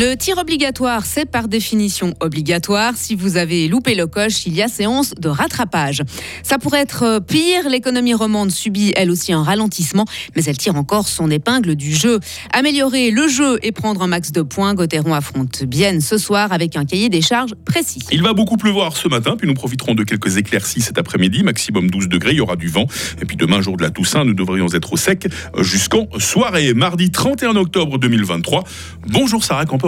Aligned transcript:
Le 0.00 0.14
tir 0.14 0.38
obligatoire, 0.38 1.04
c'est 1.04 1.28
par 1.28 1.48
définition 1.48 2.14
obligatoire. 2.20 2.92
Si 2.94 3.16
vous 3.16 3.36
avez 3.36 3.66
loupé 3.66 3.96
le 3.96 4.06
coche, 4.06 4.46
il 4.46 4.54
y 4.54 4.62
a 4.62 4.68
séance 4.68 5.12
de 5.18 5.28
rattrapage. 5.28 6.04
Ça 6.44 6.56
pourrait 6.58 6.82
être 6.82 7.18
pire. 7.18 7.68
L'économie 7.68 8.14
romande 8.14 8.52
subit 8.52 8.92
elle 8.94 9.10
aussi 9.10 9.32
un 9.32 9.42
ralentissement, 9.42 10.04
mais 10.36 10.44
elle 10.44 10.56
tire 10.56 10.76
encore 10.76 11.08
son 11.08 11.32
épingle 11.32 11.74
du 11.74 11.92
jeu. 11.92 12.20
Améliorer 12.52 13.10
le 13.10 13.26
jeu 13.26 13.58
et 13.64 13.72
prendre 13.72 14.02
un 14.02 14.06
max 14.06 14.30
de 14.30 14.42
points, 14.42 14.72
Gauthieron 14.74 15.14
affronte 15.14 15.64
Bienne 15.64 16.00
ce 16.00 16.16
soir 16.16 16.52
avec 16.52 16.76
un 16.76 16.84
cahier 16.84 17.08
des 17.08 17.20
charges 17.20 17.56
précis. 17.64 17.98
Il 18.12 18.22
va 18.22 18.34
beaucoup 18.34 18.56
pleuvoir 18.56 18.96
ce 18.96 19.08
matin, 19.08 19.34
puis 19.36 19.48
nous 19.48 19.54
profiterons 19.54 19.96
de 19.96 20.04
quelques 20.04 20.36
éclaircies 20.36 20.80
cet 20.80 20.98
après-midi, 20.98 21.42
maximum 21.42 21.90
12 21.90 22.06
degrés, 22.08 22.30
il 22.30 22.36
y 22.36 22.40
aura 22.40 22.54
du 22.54 22.68
vent. 22.68 22.86
Et 23.20 23.24
puis 23.24 23.36
demain, 23.36 23.60
jour 23.62 23.76
de 23.76 23.82
la 23.82 23.90
Toussaint, 23.90 24.24
nous 24.24 24.34
devrions 24.34 24.68
être 24.72 24.92
au 24.92 24.96
sec 24.96 25.26
jusqu'en 25.58 26.06
soirée. 26.18 26.72
Mardi 26.72 27.10
31 27.10 27.56
octobre 27.56 27.98
2023. 27.98 28.62
Bonjour 29.08 29.42
Sarah 29.42 29.64
Campo. 29.64 29.87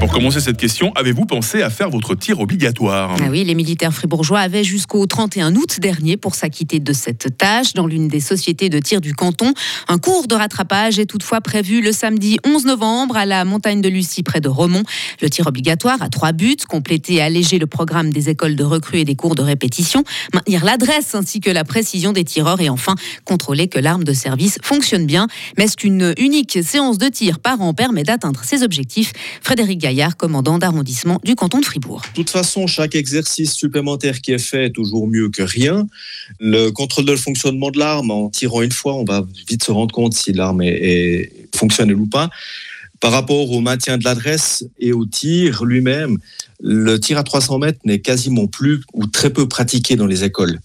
Pour 0.00 0.10
commencer 0.10 0.40
cette 0.40 0.56
question, 0.56 0.92
avez-vous 0.94 1.26
pensé 1.26 1.60
à 1.60 1.68
faire 1.68 1.90
votre 1.90 2.14
tir 2.14 2.40
obligatoire? 2.40 3.14
Ah 3.20 3.26
Oui, 3.28 3.44
les 3.44 3.54
militaires 3.54 3.92
fribourgeois 3.92 4.38
avaient 4.40 4.64
jusqu'au 4.64 5.04
31 5.04 5.54
août 5.56 5.78
dernier 5.78 6.16
pour 6.16 6.34
s'acquitter 6.34 6.80
de 6.80 6.94
cette 6.94 7.36
tâche 7.36 7.74
dans 7.74 7.86
l'une 7.86 8.08
des 8.08 8.20
sociétés 8.20 8.70
de 8.70 8.78
tir 8.78 9.02
du 9.02 9.12
canton. 9.12 9.52
Un 9.88 9.98
cours 9.98 10.26
de 10.26 10.34
rattrapage 10.34 10.98
est 10.98 11.04
toutefois 11.04 11.42
prévu 11.42 11.82
le 11.82 11.92
samedi 11.92 12.38
11 12.46 12.64
novembre 12.64 13.18
à 13.18 13.26
la 13.26 13.44
montagne 13.44 13.82
de 13.82 13.90
Lucie 13.90 14.22
près 14.22 14.40
de 14.40 14.48
Romont. 14.48 14.84
Le 15.20 15.28
tir 15.28 15.46
obligatoire 15.46 16.00
a 16.00 16.08
trois 16.08 16.32
buts, 16.32 16.56
compléter 16.66 17.16
et 17.16 17.20
alléger 17.20 17.58
le 17.58 17.66
programme 17.66 18.10
des 18.10 18.30
écoles 18.30 18.56
de 18.56 18.64
recrues 18.64 19.00
et 19.00 19.04
des 19.04 19.16
cours 19.16 19.34
de 19.34 19.42
répétition, 19.42 20.02
maintenir 20.32 20.64
l'adresse 20.64 21.14
ainsi 21.14 21.40
que 21.40 21.50
la 21.50 21.64
précision 21.64 22.12
des 22.12 22.24
tireurs 22.24 22.62
et 22.62 22.70
enfin 22.70 22.94
contrôler 23.26 23.68
que 23.68 23.78
l'arme 23.78 24.04
de 24.04 24.14
service 24.14 24.58
fonctionne 24.62 25.04
bien. 25.04 25.26
Mais 25.58 25.64
est-ce 25.64 25.76
qu'une 25.76 26.14
unique 26.16 26.58
séance 26.62 26.96
de 26.96 27.08
tir 27.08 27.38
par 27.38 27.60
an 27.60 27.74
permet 27.74 28.02
d'atteindre 28.02 28.40
ces 28.44 28.62
objectifs 28.62 29.12
Frédéric 29.42 29.78
Gaillard, 29.78 29.89
commandant 30.16 30.58
d'arrondissement 30.58 31.20
du 31.24 31.34
canton 31.34 31.60
de 31.60 31.64
Fribourg. 31.64 32.02
De 32.10 32.14
toute 32.14 32.30
façon, 32.30 32.66
chaque 32.66 32.94
exercice 32.94 33.52
supplémentaire 33.52 34.20
qui 34.20 34.32
est 34.32 34.38
fait 34.38 34.66
est 34.66 34.70
toujours 34.70 35.06
mieux 35.06 35.28
que 35.30 35.42
rien. 35.42 35.86
Le 36.38 36.70
contrôle 36.70 37.04
de 37.06 37.16
fonctionnement 37.16 37.70
de 37.70 37.78
l'arme, 37.78 38.10
en 38.10 38.30
tirant 38.30 38.62
une 38.62 38.72
fois, 38.72 38.94
on 38.94 39.04
va 39.04 39.26
vite 39.48 39.64
se 39.64 39.72
rendre 39.72 39.92
compte 39.94 40.14
si 40.14 40.32
l'arme 40.32 40.62
est, 40.62 41.32
fonctionne 41.54 41.92
ou 41.92 42.06
pas. 42.06 42.30
Par 43.00 43.12
rapport 43.12 43.50
au 43.50 43.60
maintien 43.60 43.96
de 43.96 44.04
l'adresse 44.04 44.64
et 44.78 44.92
au 44.92 45.06
tir 45.06 45.64
lui-même, 45.64 46.18
le 46.60 46.98
tir 46.98 47.18
à 47.18 47.22
300 47.22 47.58
mètres 47.58 47.80
n'est 47.84 48.00
quasiment 48.00 48.46
plus 48.46 48.82
ou 48.92 49.06
très 49.06 49.30
peu 49.30 49.48
pratiqué 49.48 49.96
dans 49.96 50.06
les 50.06 50.24
écoles. 50.24 50.60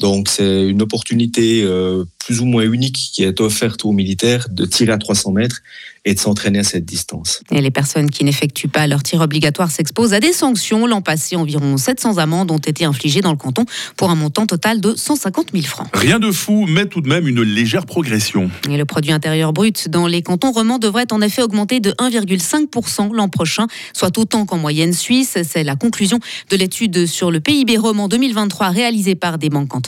Donc 0.00 0.28
c'est 0.28 0.68
une 0.68 0.82
opportunité 0.82 1.62
euh, 1.62 2.04
plus 2.18 2.40
ou 2.40 2.46
moins 2.46 2.64
unique 2.64 2.96
qui 3.12 3.22
est 3.22 3.40
offerte 3.40 3.84
aux 3.84 3.92
militaires 3.92 4.48
de 4.50 4.64
tirer 4.64 4.92
à 4.92 4.98
300 4.98 5.32
mètres 5.32 5.60
et 6.06 6.14
de 6.14 6.18
s'entraîner 6.18 6.58
à 6.58 6.64
cette 6.64 6.84
distance. 6.84 7.40
Et 7.50 7.60
les 7.60 7.70
personnes 7.70 8.10
qui 8.10 8.24
n'effectuent 8.24 8.68
pas 8.68 8.86
leur 8.86 9.02
tir 9.02 9.20
obligatoire 9.20 9.70
s'exposent 9.70 10.12
à 10.12 10.20
des 10.20 10.32
sanctions. 10.32 10.86
L'an 10.86 11.00
passé, 11.00 11.36
environ 11.36 11.76
700 11.76 12.18
amendes 12.18 12.50
ont 12.50 12.58
été 12.58 12.84
infligées 12.84 13.22
dans 13.22 13.30
le 13.30 13.36
canton 13.36 13.64
pour 13.96 14.10
un 14.10 14.14
montant 14.14 14.46
total 14.46 14.80
de 14.80 14.94
150 14.94 15.52
000 15.52 15.64
francs. 15.64 15.88
Rien 15.94 16.18
de 16.18 16.30
fou, 16.30 16.66
mais 16.68 16.86
tout 16.86 17.00
de 17.00 17.08
même 17.08 17.26
une 17.26 17.42
légère 17.42 17.86
progression. 17.86 18.50
Et 18.68 18.76
le 18.76 18.84
produit 18.84 19.12
intérieur 19.12 19.52
brut 19.52 19.88
dans 19.88 20.06
les 20.06 20.22
cantons 20.22 20.52
romans 20.52 20.78
devrait 20.78 21.10
en 21.12 21.22
effet 21.22 21.42
augmenter 21.42 21.80
de 21.80 21.92
1,5% 21.92 23.14
l'an 23.14 23.28
prochain, 23.28 23.66
soit 23.94 24.18
autant 24.18 24.44
qu'en 24.44 24.58
moyenne 24.58 24.92
suisse. 24.92 25.38
C'est 25.42 25.64
la 25.64 25.76
conclusion 25.76 26.18
de 26.50 26.56
l'étude 26.56 27.06
sur 27.06 27.30
le 27.30 27.40
PIB 27.40 27.78
roman 27.78 28.08
2023 28.08 28.68
réalisée 28.68 29.14
par 29.14 29.38
des 29.38 29.48
banques 29.48 29.68
cantonales. 29.68 29.84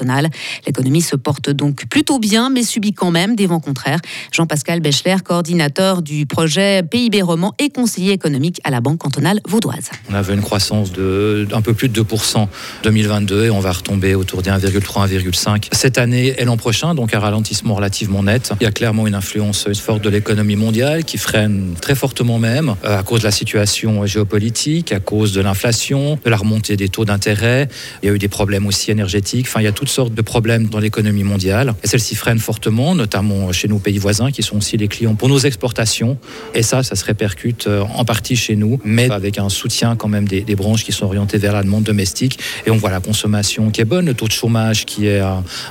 L'économie 0.67 1.03
se 1.03 1.17
porte 1.17 1.51
donc 1.51 1.87
plutôt 1.89 2.19
bien, 2.19 2.51
mais 2.51 2.63
subit 2.63 2.93
quand 2.93 3.11
même 3.11 3.37
des 3.37 3.47
vents 3.47 3.61
contraires. 3.61 4.01
Jean-Pascal 4.33 4.81
Bechler, 4.81 5.17
coordinateur 5.25 6.03
du 6.03 6.27
projet 6.27 6.83
PIB 6.83 7.23
roman 7.23 7.55
et 7.59 7.71
conseiller 7.71 8.13
économique 8.13 8.61
à 8.65 8.71
la 8.71 8.81
Banque 8.81 8.99
cantonale 8.99 9.41
vaudoise. 9.47 9.91
On 10.11 10.15
avait 10.15 10.35
une 10.35 10.43
croissance 10.43 10.93
de 10.93 11.47
un 11.53 11.63
peu 11.63 11.75
plus 11.75 11.89
de 11.89 12.03
2% 12.03 12.47
2022 12.83 13.45
et 13.45 13.51
on 13.51 13.61
va 13.61 13.73
retomber 13.73 14.15
autour 14.15 14.43
des 14.43 14.51
1,3, 14.51 15.09
1,5 15.09 15.69
cette 15.73 15.99
année 15.99 16.35
et 16.39 16.45
l'an 16.45 16.57
prochain, 16.57 16.95
donc 16.95 17.15
un 17.15 17.19
ralentissement 17.19 17.75
relativement 17.75 18.23
net. 18.23 18.53
Il 18.61 18.65
y 18.65 18.67
a 18.67 18.73
clairement 18.73 19.07
une 19.07 19.15
influence 19.15 19.67
forte 19.75 20.03
de 20.03 20.11
l'économie 20.11 20.57
mondiale 20.57 21.05
qui 21.05 21.19
freine 21.19 21.75
très 21.81 21.95
fortement 21.95 22.39
même 22.39 22.75
euh, 22.85 22.99
à 22.99 23.03
cause 23.03 23.21
de 23.21 23.25
la 23.25 23.31
situation 23.31 24.07
géopolitique, 24.07 24.93
à 24.93 25.01
cause 25.01 25.33
de 25.33 25.41
l'inflation, 25.41 26.19
de 26.25 26.31
la 26.31 26.37
remontée 26.37 26.77
des 26.77 26.89
taux 26.89 27.05
d'intérêt. 27.05 27.69
Il 28.03 28.07
y 28.07 28.13
a 28.13 28.15
eu 28.15 28.19
des 28.19 28.29
problèmes 28.29 28.67
aussi 28.67 28.91
énergétiques. 28.91 29.47
Enfin, 29.49 29.61
il 29.61 29.65
y 29.65 29.69
a 29.69 29.73
toutes 29.87 29.95
sortes 29.95 30.15
de 30.15 30.23
problèmes 30.23 30.67
dans 30.67 30.81
l'économie 30.81 31.23
mondiale 31.23 31.77
et 31.85 31.87
celle-ci 31.87 32.17
freine 32.17 32.41
fortement, 32.41 32.97
notamment 32.97 33.53
chez 33.53 33.69
nos 33.69 33.79
pays 33.79 33.99
voisins 33.99 34.33
qui 34.33 34.43
sont 34.43 34.57
aussi 34.57 34.77
les 34.77 34.89
clients 34.89 35.15
pour 35.15 35.29
nos 35.29 35.39
exportations 35.39 36.19
et 36.55 36.65
ça, 36.65 36.83
ça 36.83 36.97
se 36.97 37.05
répercute 37.05 37.69
euh, 37.69 37.85
en 37.95 38.05
partie 38.05 38.35
chez 38.35 38.57
nous, 38.57 38.81
mais 38.85 39.09
avec 39.13 39.39
un 39.39 39.49
soutien 39.49 39.95
quand 39.95 40.09
même 40.09 40.27
des, 40.27 40.57
branches 40.57 40.83
qui 40.83 40.91
sont 40.91 41.07
orientées 41.07 41.39
vers 41.39 41.53
la 41.53 41.63
demande 41.63 41.85
domestique. 41.85 42.41
Et 42.67 42.71
on 42.73 42.77
voit 42.77 42.91
la 42.91 42.99
consommation 42.99 43.71
qui 43.71 43.81
est 43.81 43.85
bonne, 43.85 44.07
le 44.07 44.15
taux 44.15 44.27
de 44.27 44.33
chômage 44.33 44.87
qui 44.87 45.07
est 45.07 45.23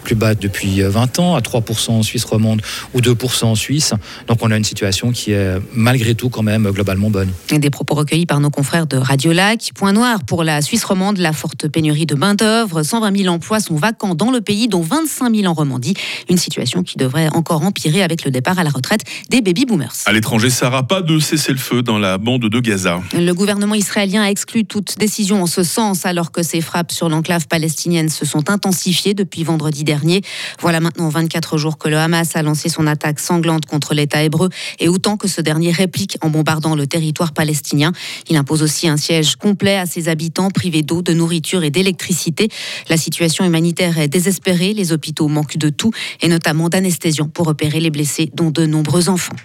plus 0.06 0.16
bas 0.16 0.34
depuis 0.34 0.82
20 0.82 1.20
euh, 1.20 1.22
ans, 1.22 1.36
à 1.36 1.42
3% 1.42 1.90
en 1.90 2.04
Suisse 2.04 2.24
romande 2.24 2.62
ou 2.94 3.02
2% 3.02 3.46
en 3.46 3.56
Suisse. 3.56 3.94
Donc 4.28 4.38
on 4.42 4.52
a 4.52 4.56
une 4.56 4.64
situation 4.64 5.12
qui 5.12 5.34
est 5.34 5.58
malgré 5.74 6.16
tout 6.16 6.30
quand 6.30 6.44
même 6.44 6.70
globalement 6.72 7.10
bonne. 7.10 7.32
Des 7.50 7.70
propos 7.70 7.96
recueillis 7.96 8.28
par 8.28 8.40
nos 8.40 8.50
confrères 8.50 8.88
de 8.88 8.96
Radio 8.96 9.34
Lac. 9.34 9.72
Point 9.76 9.92
noir 9.92 10.24
pour 10.24 10.46
la 10.46 10.62
Suisse 10.62 10.86
romande, 10.86 11.18
la 11.18 11.34
forte 11.34 11.68
pénurie 11.68 12.06
de 12.06 12.16
main-d'œuvre. 12.16 12.84
120 12.84 13.18
000 13.18 13.34
emplois 13.34 13.60
sont 13.60 13.76
vacants 13.76 14.05
dans 14.14 14.32
le 14.32 14.42
pays, 14.42 14.68
dont 14.68 14.82
25 14.82 15.34
000 15.34 15.48
en 15.48 15.54
Romandie. 15.54 15.96
Une 16.30 16.38
situation 16.38 16.84
qui 16.84 16.98
devrait 16.98 17.30
encore 17.34 17.64
empirer 17.64 18.04
avec 18.04 18.26
le 18.26 18.32
départ 18.32 18.60
à 18.60 18.64
la 18.64 18.70
retraite 18.70 19.02
des 19.30 19.42
baby-boomers 19.42 19.94
l'étranger, 20.16 20.50
Sarah, 20.50 20.84
pas 20.84 21.02
de 21.02 21.20
cessez-le-feu 21.20 21.82
dans 21.82 22.00
la 22.00 22.18
bande 22.18 22.48
de 22.48 22.60
Gaza. 22.62 23.02
Le 23.14 23.34
gouvernement 23.34 23.76
israélien 23.76 24.24
a 24.24 24.30
exclu 24.30 24.64
toute 24.64 24.98
décision 24.98 25.44
en 25.44 25.46
ce 25.46 25.62
sens 25.62 26.06
alors 26.06 26.32
que 26.32 26.42
ces 26.42 26.62
frappes 26.62 26.94
sur 26.94 27.10
l'enclave 27.10 27.48
palestinienne 27.48 28.08
se 28.08 28.26
sont 28.26 28.50
intensifiées 28.50 29.14
depuis 29.14 29.44
vendredi 29.44 29.84
dernier. 29.84 30.22
Voilà 30.62 30.80
maintenant 30.80 31.10
24 31.10 31.58
jours 31.58 31.78
que 31.78 31.90
le 31.90 31.98
Hamas 31.98 32.36
a 32.38 32.44
lancé 32.44 32.70
son 32.70 32.88
attaque 32.88 33.20
sanglante 33.20 33.66
contre 33.66 33.94
l'État 33.94 34.24
hébreu 34.24 34.50
et 34.80 34.88
autant 34.88 35.18
que 35.18 35.28
ce 35.28 35.42
dernier 35.42 35.72
réplique 35.72 36.18
en 36.22 36.30
bombardant 36.30 36.76
le 36.76 36.88
territoire 36.88 37.34
palestinien. 37.34 37.92
Il 38.30 38.38
impose 38.38 38.64
aussi 38.64 38.88
un 38.88 38.98
siège 38.98 39.36
complet 39.36 39.76
à 39.76 39.86
ses 39.86 40.08
habitants 40.08 40.50
privés 40.50 40.82
d'eau, 40.82 41.02
de 41.02 41.14
nourriture 41.14 41.64
et 41.66 41.72
d'électricité. 41.72 42.48
La 42.90 42.96
situation 42.96 43.44
humanitaire 43.44 43.95
est 44.00 44.08
désespérée. 44.08 44.74
Les 44.74 44.92
hôpitaux 44.92 45.28
manquent 45.28 45.58
de 45.58 45.70
tout 45.70 45.92
et 46.22 46.28
notamment 46.28 46.70
d'anesthésion 46.70 47.28
pour 47.28 47.48
opérer 47.48 47.80
les 47.80 47.90
blessés, 47.90 48.30
dont 48.34 48.52
de 48.52 48.66
nombreux 48.66 49.10
enfants. 49.10 49.36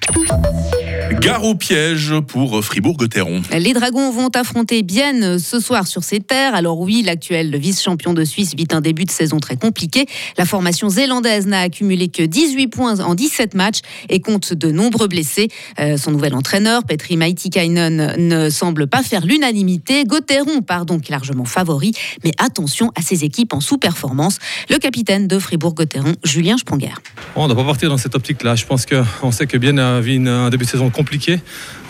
Gare 1.19 1.45
au 1.45 1.57
piège 1.57 2.15
pour 2.29 2.65
Fribourg-Gotteron. 2.65 3.43
Les 3.59 3.73
Dragons 3.73 4.13
vont 4.13 4.29
affronter 4.29 4.83
Bienne 4.83 5.41
ce 5.41 5.59
soir 5.59 5.89
sur 5.89 6.05
ces 6.05 6.21
terres. 6.21 6.55
Alors 6.55 6.79
oui, 6.79 7.03
l'actuel 7.05 7.57
vice-champion 7.59 8.15
de 8.15 8.25
Suisse 8.25 8.55
vit 8.55 8.69
un 8.71 8.81
début 8.81 9.05
de 9.05 9.11
saison 9.11 9.39
très 9.39 9.57
compliqué. 9.57 10.07
La 10.39 10.45
formation 10.45 10.89
zélandaise 10.89 11.47
n'a 11.47 11.63
accumulé 11.63 12.09
que 12.09 12.23
18 12.23 12.69
points 12.69 13.01
en 13.01 13.15
17 13.17 13.55
matchs 13.55 13.81
et 14.09 14.21
compte 14.21 14.55
de 14.55 14.71
nombreux 14.71 15.09
blessés. 15.09 15.49
Euh, 15.81 15.97
son 15.97 16.13
nouvel 16.13 16.35
entraîneur, 16.35 16.85
Petri 16.85 17.17
Maitikainen, 17.17 18.15
ne 18.17 18.49
semble 18.49 18.87
pas 18.87 19.03
faire 19.03 19.27
l'unanimité. 19.27 20.05
Gotteron 20.05 20.63
part 20.63 20.87
donc 20.87 21.09
largement 21.09 21.45
favori, 21.45 21.93
mais 22.25 22.33
attention 22.39 22.93
à 22.95 23.03
ses 23.03 23.25
équipes 23.25 23.53
en 23.53 23.61
sous-performance. 23.61 24.39
Le 24.71 24.79
capitaine 24.79 25.27
de 25.27 25.39
Fribourg-Gotteron, 25.39 26.15
Julien 26.25 26.57
Sponger. 26.57 26.95
On 27.35 27.49
ne 27.49 27.53
doit 27.53 27.63
pas 27.63 27.69
partir 27.69 27.91
dans 27.91 27.99
cette 27.99 28.15
optique-là. 28.15 28.55
Je 28.55 28.65
pense 28.65 28.87
qu'on 28.87 29.33
sait 29.33 29.49
que 29.49 29.57
Bienne 29.57 29.81
a 29.81 30.01
vu 30.01 30.17
un 30.29 30.51
début 30.51 30.65
de 30.65 30.71
saison 30.71 30.89
compliqué 30.89 31.00
compliqué, 31.01 31.41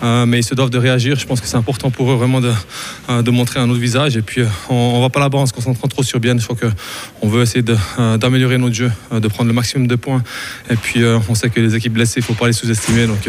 euh, 0.05 0.25
mais 0.25 0.39
ils 0.39 0.45
se 0.45 0.55
doivent 0.55 0.71
de 0.71 0.79
réagir. 0.79 1.19
Je 1.19 1.27
pense 1.27 1.41
que 1.41 1.49
c'est 1.49 1.57
important 1.57 1.91
pour 1.91 2.13
eux 2.13 2.15
vraiment 2.15 2.41
de, 2.41 2.53
euh, 3.09 3.23
de, 3.23 3.31
montrer 3.33 3.59
un 3.59 3.69
autre 3.69 3.81
visage. 3.81 4.17
Et 4.17 4.23
puis, 4.23 4.43
euh, 4.43 4.47
on 4.69 4.99
ne 4.99 5.03
va 5.03 5.09
pas 5.09 5.19
là-bas 5.19 5.39
en 5.39 5.47
se 5.47 5.53
concentrant 5.53 5.89
trop 5.89 6.05
sur 6.05 6.21
bien. 6.21 6.39
Je 6.39 6.45
crois 6.45 6.57
qu'on 6.57 7.29
veut 7.29 7.43
essayer 7.43 7.65
d'améliorer 8.19 8.57
notre 8.59 8.77
jeu, 8.77 8.93
de 9.11 9.27
prendre 9.27 9.49
le 9.49 9.55
maximum 9.55 9.89
de 9.89 9.97
points. 9.97 10.23
Et 10.71 10.77
puis, 10.77 11.03
on 11.29 11.35
sait 11.35 11.51
que 11.51 11.59
les 11.59 11.75
équipes 11.75 11.95
blessées, 11.95 12.21
il 12.21 12.23
ne 12.23 12.27
faut 12.27 12.35
pas 12.35 12.47
les 12.47 12.53
sous-estimer. 12.53 13.09
Donc, 13.09 13.29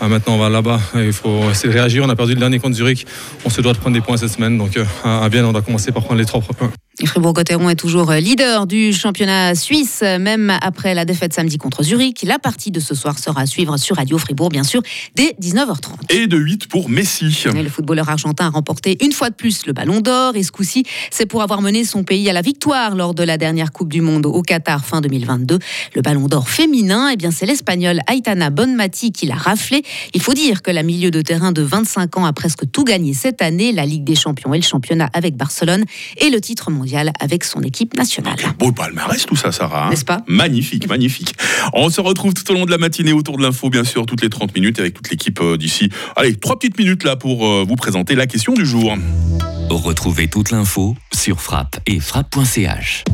maintenant, 0.00 0.36
on 0.36 0.38
va 0.38 0.48
là-bas. 0.48 0.80
Il 0.94 1.12
faut 1.12 1.50
essayer 1.50 1.68
de 1.68 1.74
réagir. 1.78 2.02
On 2.04 2.08
a 2.08 2.16
perdu 2.16 2.32
le 2.32 2.40
dernier 2.40 2.58
contre 2.58 2.76
Zurich. 2.76 3.06
On 3.44 3.50
se 3.50 3.60
doit 3.60 3.74
de 3.74 3.78
prendre 3.78 3.94
des 3.94 4.00
points 4.00 4.16
cette 4.16 4.32
semaine. 4.32 4.56
Donc, 4.56 4.78
à 5.04 5.28
bien, 5.28 5.44
on 5.44 5.52
doit 5.52 5.62
commencer 5.62 5.92
par 5.92 6.02
prendre 6.02 6.20
les 6.20 6.26
trois 6.26 6.40
points. 6.40 6.72
Fribourg-Gotteron 7.06 7.70
est 7.70 7.76
toujours 7.76 8.10
leader 8.10 8.66
du 8.66 8.92
championnat 8.92 9.54
suisse, 9.54 10.02
même 10.02 10.52
après 10.60 10.94
la 10.94 11.04
défaite 11.04 11.32
samedi 11.32 11.56
contre 11.56 11.84
Zurich. 11.84 12.22
La 12.22 12.40
partie 12.40 12.72
de 12.72 12.80
ce 12.80 12.94
soir 12.94 13.18
sera 13.18 13.42
à 13.42 13.46
suivre 13.46 13.76
sur 13.76 13.96
Radio 13.96 14.18
Fribourg, 14.18 14.48
bien 14.48 14.64
sûr, 14.64 14.82
dès 15.14 15.36
19h30. 15.40 16.12
Et 16.12 16.26
de 16.26 16.36
8 16.36 16.66
pour 16.66 16.88
Messi. 16.88 17.44
le 17.54 17.68
footballeur 17.68 18.08
argentin 18.08 18.46
a 18.46 18.50
remporté 18.50 18.98
une 19.04 19.12
fois 19.12 19.30
de 19.30 19.36
plus 19.36 19.64
le 19.66 19.72
ballon 19.72 20.00
d'or. 20.00 20.34
Et 20.34 20.42
ce 20.42 20.50
coup-ci, 20.50 20.84
c'est 21.12 21.26
pour 21.26 21.42
avoir 21.42 21.62
mené 21.62 21.84
son 21.84 22.02
pays 22.02 22.28
à 22.28 22.32
la 22.32 22.42
victoire 22.42 22.96
lors 22.96 23.14
de 23.14 23.22
la 23.22 23.38
dernière 23.38 23.70
Coupe 23.70 23.92
du 23.92 24.00
Monde 24.00 24.26
au 24.26 24.42
Qatar 24.42 24.84
fin 24.84 25.00
2022. 25.00 25.58
Le 25.94 26.02
ballon 26.02 26.26
d'or 26.26 26.48
féminin, 26.48 27.10
eh 27.12 27.16
bien, 27.16 27.30
c'est 27.30 27.46
l'Espagnol 27.46 28.00
Aitana 28.12 28.50
Bonmati 28.50 29.12
qui 29.12 29.26
l'a 29.26 29.36
raflé. 29.36 29.84
Il 30.14 30.20
faut 30.20 30.34
dire 30.34 30.62
que 30.62 30.72
la 30.72 30.82
milieu 30.82 31.12
de 31.12 31.22
terrain 31.22 31.52
de 31.52 31.62
25 31.62 32.18
ans 32.18 32.24
a 32.24 32.32
presque 32.32 32.68
tout 32.72 32.84
gagné 32.84 33.14
cette 33.14 33.40
année, 33.40 33.70
la 33.70 33.86
Ligue 33.86 34.04
des 34.04 34.16
Champions 34.16 34.52
et 34.52 34.58
le 34.58 34.64
championnat 34.64 35.08
avec 35.12 35.36
Barcelone 35.36 35.84
et 36.16 36.30
le 36.30 36.40
titre 36.40 36.72
mondial 36.72 36.87
mondial 36.88 37.12
avec 37.20 37.44
son 37.44 37.60
équipe 37.60 37.94
nationale. 37.94 38.36
Beau 38.58 38.72
palmarès 38.72 39.26
tout 39.26 39.36
ça, 39.36 39.52
Sarah. 39.52 39.86
hein 39.86 39.90
N'est-ce 39.90 40.04
pas? 40.06 40.22
Magnifique, 40.26 40.88
magnifique. 40.88 41.34
On 41.74 41.90
se 41.90 42.00
retrouve 42.00 42.32
tout 42.32 42.50
au 42.50 42.54
long 42.54 42.64
de 42.64 42.70
la 42.70 42.78
matinée 42.78 43.12
autour 43.12 43.36
de 43.36 43.42
l'info, 43.42 43.68
bien 43.68 43.84
sûr, 43.84 44.06
toutes 44.06 44.22
les 44.22 44.30
30 44.30 44.54
minutes 44.54 44.78
avec 44.80 44.94
toute 44.94 45.10
l'équipe 45.10 45.38
euh, 45.42 45.58
d'ici. 45.58 45.90
Allez, 46.16 46.34
trois 46.36 46.58
petites 46.58 46.78
minutes 46.78 47.04
là 47.04 47.16
pour 47.16 47.46
euh, 47.46 47.64
vous 47.68 47.76
présenter 47.76 48.14
la 48.14 48.26
question 48.26 48.54
du 48.54 48.64
jour. 48.64 48.94
Retrouvez 49.68 50.28
toute 50.28 50.50
l'info 50.50 50.96
sur 51.12 51.42
frappe 51.42 51.78
et 51.86 52.00
frappe.ch. 52.00 53.04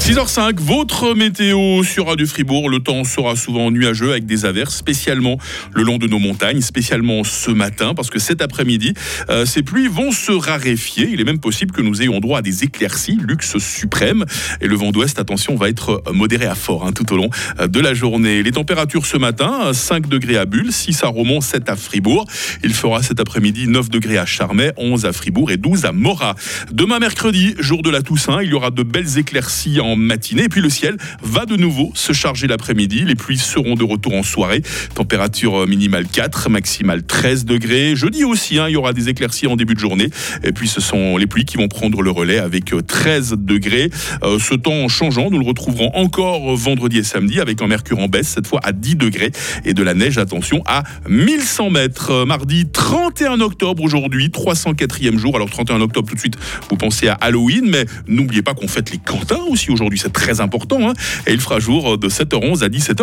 6h05, 0.00 0.60
votre 0.60 1.14
météo 1.14 1.82
sur 1.84 2.06
Radio 2.06 2.26
Fribourg. 2.26 2.68
Le 2.68 2.80
temps 2.80 3.04
sera 3.04 3.36
souvent 3.36 3.70
nuageux 3.70 4.10
avec 4.10 4.26
des 4.26 4.44
averses, 4.44 4.76
spécialement 4.76 5.38
le 5.72 5.82
long 5.82 5.98
de 5.98 6.06
nos 6.06 6.18
montagnes, 6.18 6.60
spécialement 6.60 7.24
ce 7.24 7.50
matin, 7.50 7.94
parce 7.94 8.10
que 8.10 8.18
cet 8.18 8.42
après-midi, 8.42 8.94
euh, 9.30 9.46
ces 9.46 9.62
pluies 9.62 9.88
vont 9.88 10.10
se 10.10 10.32
raréfier. 10.32 11.08
Il 11.12 11.20
est 11.20 11.24
même 11.24 11.38
possible 11.38 11.72
que 11.72 11.82
nous 11.82 12.02
ayons 12.02 12.20
droit 12.20 12.38
à 12.38 12.42
des 12.42 12.64
éclaircies, 12.64 13.18
luxe 13.20 13.58
suprême. 13.58 14.24
Et 14.60 14.66
le 14.66 14.76
vent 14.76 14.90
d'ouest, 14.90 15.18
attention, 15.18 15.56
va 15.56 15.68
être 15.68 16.02
modéré 16.12 16.46
à 16.46 16.54
fort 16.54 16.86
hein, 16.86 16.92
tout 16.92 17.12
au 17.12 17.16
long 17.16 17.30
euh, 17.60 17.66
de 17.66 17.80
la 17.80 17.94
journée. 17.94 18.42
Les 18.42 18.52
températures 18.52 19.06
ce 19.06 19.16
matin, 19.16 19.72
5 19.72 20.08
degrés 20.08 20.36
à 20.36 20.46
Bulle, 20.46 20.72
6 20.72 21.04
à 21.04 21.08
Romont, 21.08 21.40
7 21.40 21.68
à 21.68 21.76
Fribourg. 21.76 22.26
Il 22.64 22.74
fera 22.74 23.02
cet 23.02 23.20
après-midi 23.20 23.68
9 23.68 23.90
degrés 23.90 24.18
à 24.18 24.26
Charmey, 24.26 24.72
11 24.76 25.06
à 25.06 25.12
Fribourg 25.12 25.50
et 25.50 25.56
12 25.56 25.84
à 25.84 25.92
Morat. 25.92 26.34
Demain 26.72 26.98
mercredi, 26.98 27.54
jour 27.58 27.82
de 27.82 27.90
la 27.90 28.02
Toussaint, 28.02 28.42
il 28.42 28.50
y 28.50 28.54
aura 28.54 28.70
de 28.70 28.82
belles 28.82 29.18
éclaircies 29.18 29.80
en 29.82 29.96
matinée. 29.96 30.44
Et 30.44 30.48
puis 30.48 30.60
le 30.60 30.70
ciel 30.70 30.96
va 31.22 31.46
de 31.46 31.56
nouveau 31.56 31.92
se 31.94 32.12
charger 32.12 32.46
l'après-midi. 32.46 33.04
Les 33.04 33.14
pluies 33.14 33.38
seront 33.38 33.74
de 33.74 33.84
retour 33.84 34.14
en 34.14 34.22
soirée. 34.22 34.62
Température 34.94 35.66
minimale 35.66 36.06
4, 36.06 36.50
maximale 36.50 37.02
13 37.04 37.44
degrés. 37.44 37.96
Jeudi 37.96 38.24
aussi, 38.24 38.58
hein, 38.58 38.68
il 38.68 38.72
y 38.72 38.76
aura 38.76 38.92
des 38.92 39.08
éclaircies 39.08 39.46
en 39.46 39.56
début 39.56 39.74
de 39.74 39.80
journée. 39.80 40.08
Et 40.42 40.52
puis 40.52 40.68
ce 40.68 40.80
sont 40.80 41.16
les 41.16 41.26
pluies 41.26 41.44
qui 41.44 41.56
vont 41.56 41.68
prendre 41.68 42.02
le 42.02 42.10
relais 42.10 42.38
avec 42.38 42.72
13 42.86 43.36
degrés. 43.38 43.90
Euh, 44.22 44.38
ce 44.38 44.54
temps 44.54 44.88
changeant, 44.88 45.30
nous 45.30 45.38
le 45.38 45.46
retrouverons 45.46 45.90
encore 45.94 46.54
vendredi 46.56 46.98
et 46.98 47.02
samedi 47.02 47.40
avec 47.40 47.62
un 47.62 47.66
mercure 47.66 47.98
en 47.98 48.08
baisse, 48.08 48.28
cette 48.28 48.46
fois 48.46 48.60
à 48.62 48.72
10 48.72 48.96
degrés. 48.96 49.32
Et 49.64 49.74
de 49.74 49.82
la 49.82 49.94
neige, 49.94 50.18
attention, 50.18 50.62
à 50.66 50.82
1100 51.08 51.70
mètres. 51.70 52.24
Mardi 52.26 52.66
31 52.70 53.40
octobre 53.40 53.82
aujourd'hui, 53.82 54.28
304e 54.28 55.18
jour. 55.18 55.36
Alors 55.36 55.50
31 55.50 55.80
octobre 55.80 56.08
tout 56.08 56.14
de 56.14 56.20
suite, 56.20 56.36
vous 56.70 56.76
pensez 56.76 57.08
à 57.08 57.14
Halloween, 57.14 57.68
mais 57.68 57.86
n'oubliez 58.06 58.42
pas 58.42 58.54
qu'on 58.54 58.68
fête 58.68 58.90
les 58.90 58.98
cantins 58.98 59.42
aujourd'hui, 59.70 59.98
c'est 59.98 60.12
très 60.12 60.40
important. 60.40 60.88
hein. 60.88 60.94
Et 61.26 61.32
il 61.32 61.40
fera 61.40 61.60
jour 61.60 61.98
de 61.98 62.08
7h11 62.08 62.64
à 62.64 62.68
17h. 62.68 63.00